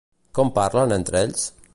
Com 0.37 0.49
parlen 0.55 0.95
entre 0.97 1.21
ells? 1.27 1.45